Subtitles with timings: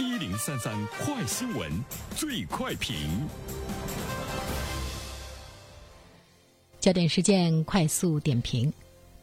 [0.00, 1.68] 一零三三快新闻，
[2.14, 2.94] 最快评。
[6.78, 8.72] 焦点事件快速点评：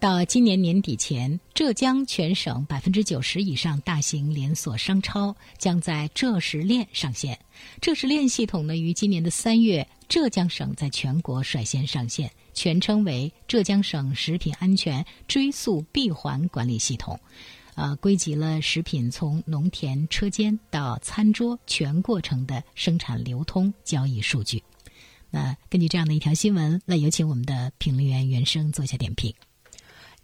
[0.02, 7.40] 到今年年底前，浙江全省百分之九十以上大型连锁商超将在浙食链上线。
[7.80, 17.18] 浙食链系统呢，于今年的三月，浙江省在全国率先上线，全称为浙江省食品安全追溯闭环管理系统。
[17.76, 24.64] 呃，归集了食品从农田车间到餐桌全过程的生产、流通、交易数据。
[25.30, 29.34] 那根据这样的一条新闻，那有请我们的评论员袁生做一下点评。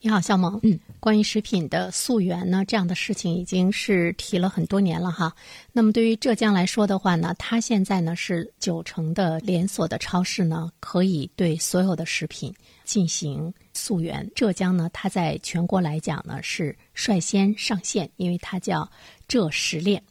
[0.04, 0.60] 你好，肖萌。
[0.64, 5.32] 嗯，关于食品的溯源呢，这样的事情已经是提了很多年了哈。
[5.72, 12.52] 那么对于浙江来说的话呢，它现在呢是九成的连锁的超市呢，可以对所有的食品
[12.84, 14.28] 进行溯源。
[14.34, 18.90] 浙江呢，它在全国来讲呢是率先上线，因为它叫
[19.28, 20.02] 浙食链，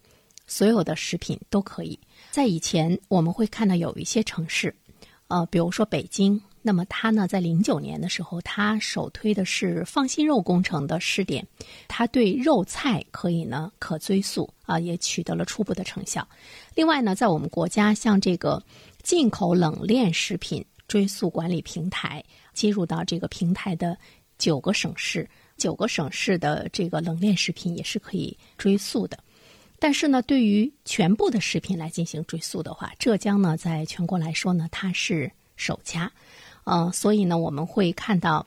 [0.47, 1.99] 所有的食品都可以。
[2.31, 4.73] 在以前，我们会看到有一些城市。
[5.27, 11.47] 呃，比如说北京，那么它呢，在零九年的时候，它首推的是放心肉工程的试点，
[11.89, 16.27] 它对肉菜可以呢可追溯啊，也取得了初步的成效。
[16.75, 18.63] 另外呢，在我们国家，像这个
[19.03, 23.97] 进口冷链食品追溯管理平台接入到这个平台的
[24.37, 29.19] 九个省市，九个省市的这个冷链食品也是可以追溯的。
[29.79, 36.11] 但是呢，对于全部的食品来进行追溯的话，浙江呢，在全国来说呢，它是首家，
[36.65, 38.47] 呃，所以呢，我们会看到，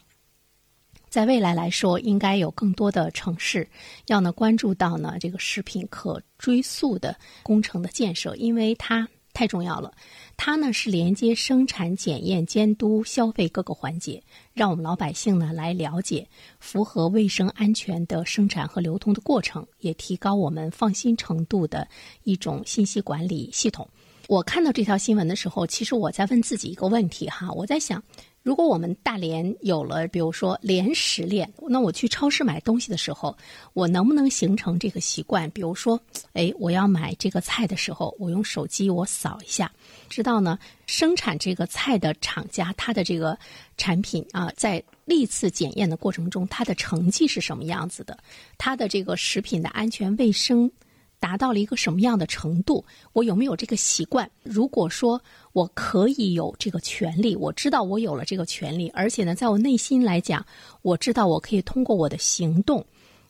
[1.10, 3.68] 在未来来说，应该有更多的城市
[4.08, 9.08] 要呢关注到呢这个食品可追溯的工程的建设，因为它。
[9.36, 9.92] 太重要了，
[10.38, 14.22] 它呢是连接生产、检验、监督、消费各个环节，
[14.54, 21.88] 让我们老百姓呢来了解符合卫生安全的生产和流通的过程，也提高我们放心程度的
[22.22, 23.90] 一种信息管理系统。
[24.34, 28.02] 我看到这条新闻的时候，其实我在问自己一个问题哈，我在想。
[28.42, 33.38] 如果我们大连有了，比如说连食链，那我去超市买东西的时候，
[33.74, 35.48] 我能不能形成这个习惯？
[35.52, 36.02] 比如说，
[36.34, 39.72] 哎，我要买这个菜的时候，我用手机我扫一下，
[40.10, 40.58] 知道呢
[40.88, 43.38] 生产这个菜的厂家它的这个
[43.78, 48.18] 产品啊，在历次检验的过程中，它的成绩是什么样子的？
[48.58, 50.70] 它的这个食品的安全卫生。
[51.24, 52.84] 达到了一个什么样的程度？
[53.14, 54.30] 我有没有这个习惯？
[54.44, 55.22] 如果说
[55.54, 60.46] 我可以有这个权利，我知道我有了这个权利，而且呢，在我内心来讲，
[60.82, 62.86] 我知道我可以通过我的行动，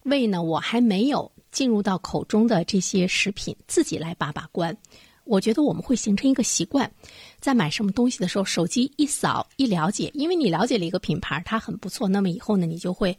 [0.05, 4.75] 为呢我还没有进入到口中的这些食品自己来把把关。
[5.25, 6.91] 我觉得我们会形成一个习惯，
[7.39, 13.15] 在买什么东西的时候，手机一扫一了解，因为你了解了一个品牌，它很不错，那么以后呢，你就会。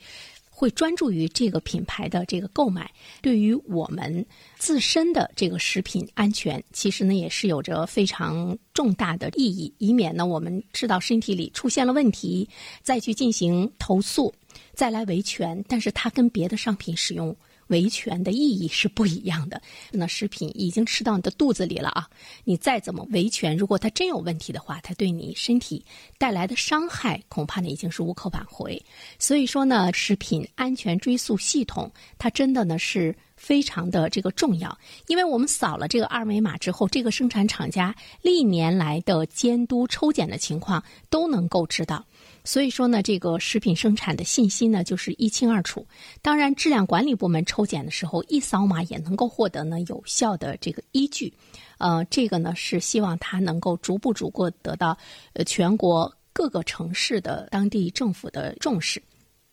[0.56, 2.88] 会专注于这个品牌的这个购买，
[3.20, 4.24] 对于我们
[4.56, 12.48] 自身的这个食品安全，其实呢也是有着非常重大的意义，以免呢我们吃到身体里出现了问题，
[12.82, 14.32] 再去进行投诉，
[14.74, 17.36] 再来维权，但是它跟别的商品使用。
[17.68, 19.60] 维权的意义是不一样的。
[19.90, 22.08] 那食品已经吃到你的肚子里了啊！
[22.44, 25.84] 你再怎么维权，如果它真有问题的话，它对你身体
[26.18, 28.82] 带来的伤害恐怕呢已经是无可挽回。
[29.18, 42.04] 所以说呢，食品安全追溯系统它真的呢是非常的这个重要，因为我们扫了这个二维码之后，这个生产厂家历年来的监督抽检的情况都能够知道。
[42.44, 45.86] 所以说呢，这个食品生产的信息呢，就是一清二楚。
[46.20, 51.32] 当然，质量管理部门抽检的时候，一扫码也能够获得呢有效的这个依据。
[51.78, 54.96] 呃，这个呢是希望它能够逐步逐步得到
[55.32, 59.02] 呃全国各个城市的当地政府的重视。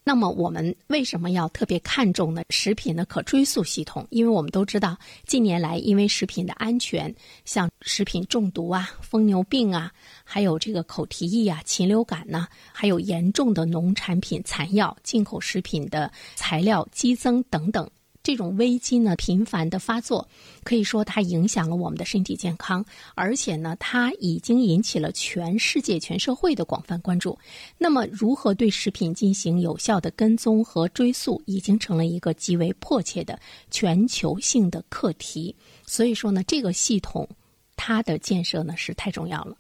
[0.04, 2.44] 那么我们为什么要特别看重呢？
[2.50, 4.98] 食品的可追溯系统，因为我们都知道，
[5.28, 7.14] 近年来因为食品的安全，
[7.46, 9.92] 像食品中毒啊、疯牛病啊，
[10.24, 17.88] 还有这个口蹄疫啊、禽流感呢，还有严重的农产品残药、进口食品的材料激增等等。
[18.24, 20.28] 这种危机呢频繁的发作，
[20.64, 22.86] 可以说它影响了我们的身体健康，
[23.16, 27.38] 而且呢，它已经引起了全世界、全社会的广泛关注。
[27.78, 33.40] 那么，如何对食品进行有效的跟踪和追溯，已经成了一个极为迫切的
[33.72, 35.56] 全球性的课题。
[35.86, 37.28] 所以说呢，这个系统
[37.76, 39.56] 它的建设呢是太重要了。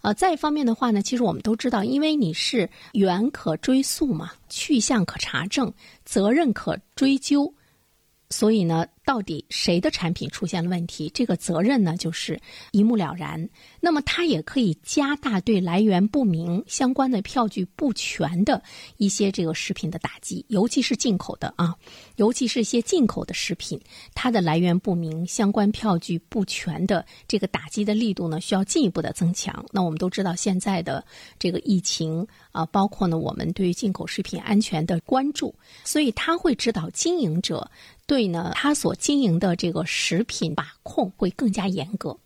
[0.00, 5.70] 呃，再一方面的话呢，其实我们都知道，因为你是源可追溯嘛，去向可查证，
[6.04, 7.52] 责任可追究。
[8.30, 12.38] 所以呢，到底谁的产品出现了问题，这个责任呢就是
[12.72, 13.48] 一目了然。
[13.80, 18.60] 那么它也可以加大对来源不明、相关的票据不全的
[18.96, 21.72] 一些这个食品的打击，尤其是进口的啊，
[22.16, 23.80] 尤其是一些进口的食品，
[24.12, 29.64] 它的来源不明、相关票据不全的这个打击的力度呢，需要进一步的增强。
[29.70, 31.04] 那我们都知道现在的
[31.38, 35.54] 这个疫情啊，包括呢我们对于进口食品安全的关注，
[35.84, 37.70] 所以它会指导经营者。
[38.08, 42.18] 对呢，他所经营的这个食品把控会更加严格。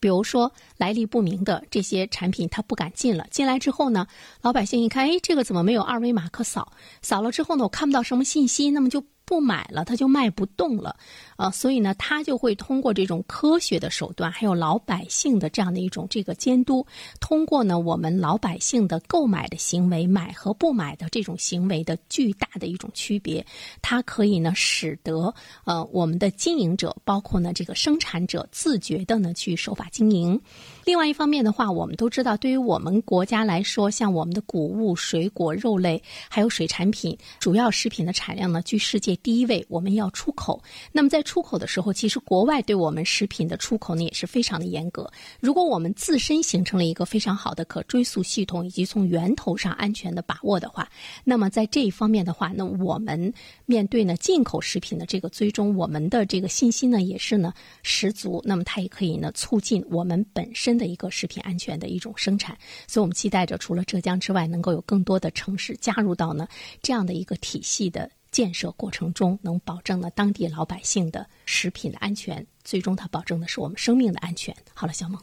[0.00, 3.26] 比如说来历不明的这些产品，他不敢进了。
[3.30, 4.06] 进来之后呢，
[4.42, 6.72] 老百姓一看，哎，这个怎么没有二维码可扫？
[7.00, 9.04] 扫了之后呢，我看不到什么信息，那么就。
[9.24, 10.96] 不买了，他就卖不动了，
[11.36, 16.86] 啊，所以呢，他就会通过这种科学的手段，还有老百姓的这样的一种这个监督，
[17.20, 23.44] 通过呢我们老百姓的购买的行为，买和不买的这种行为的巨大的一种区别，
[23.80, 25.34] 它可以呢使得
[25.64, 30.38] 呃我们的经营者，包括呢这个生产者自觉的呢去守法经营。
[30.84, 39.13] 另外一方面的话，我们都知道，对于我们国家来说，像我们的谷物、水果、肉类，还有水产品，主要食品的产量呢居世界。
[39.16, 40.62] 第一位，我们要出口。
[40.92, 45.10] 那么在出口的时候，其实国外对我们食品的出口呢也是非常的严格。
[45.40, 50.88] 如果我们自身形成了一个非常好的可追溯系统，以及从源头上安全的把握的话，
[51.24, 53.32] 那么在这一方面的话，那我们
[53.66, 57.52] 面对呢进口食品的这个追踪，我们的这个信息呢也是呢
[57.82, 58.42] 十足。
[58.44, 62.56] 那么它也可以呢促进我们本身的一个食品安全的一种生产。
[62.86, 66.46] 所以我们期待着，除了浙江之外，能够有更多的城市加入到呢
[66.82, 68.10] 这样的一个体系的。
[68.34, 74.52] 建设过程中能保证了当地老百姓的食品的安全，最终它保证的是我们生命的安全。
[74.74, 75.16] 好了，小孟，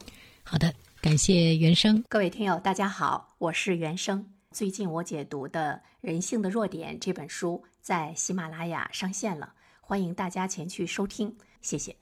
[0.43, 2.01] 好的，感谢原生。
[2.07, 4.25] 各位听友，大家好，我是原生。
[4.51, 11.93] 最近我解读的《人性的弱点》这本书在喜马拉雅上线了，欢迎大家前去收听，谢谢。